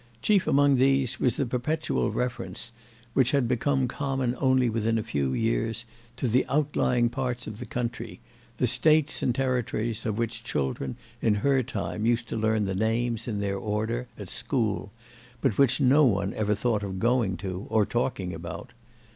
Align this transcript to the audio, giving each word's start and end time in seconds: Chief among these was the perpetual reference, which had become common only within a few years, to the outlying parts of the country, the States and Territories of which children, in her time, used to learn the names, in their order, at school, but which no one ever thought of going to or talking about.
Chief 0.23 0.47
among 0.47 0.77
these 0.77 1.19
was 1.19 1.35
the 1.37 1.45
perpetual 1.45 2.09
reference, 2.09 2.71
which 3.13 3.29
had 3.29 3.47
become 3.47 3.87
common 3.87 4.35
only 4.39 4.67
within 4.67 4.97
a 4.97 5.03
few 5.03 5.31
years, 5.33 5.85
to 6.17 6.27
the 6.27 6.43
outlying 6.49 7.07
parts 7.07 7.45
of 7.45 7.59
the 7.59 7.67
country, 7.67 8.19
the 8.57 8.65
States 8.65 9.21
and 9.21 9.35
Territories 9.35 10.03
of 10.03 10.17
which 10.17 10.43
children, 10.43 10.95
in 11.21 11.35
her 11.35 11.61
time, 11.61 12.03
used 12.03 12.27
to 12.29 12.35
learn 12.35 12.65
the 12.65 12.73
names, 12.73 13.27
in 13.27 13.41
their 13.41 13.57
order, 13.59 14.07
at 14.17 14.27
school, 14.31 14.91
but 15.39 15.59
which 15.59 15.79
no 15.79 16.03
one 16.03 16.33
ever 16.33 16.55
thought 16.55 16.81
of 16.81 16.97
going 16.97 17.37
to 17.37 17.67
or 17.69 17.85
talking 17.85 18.33
about. 18.33 18.71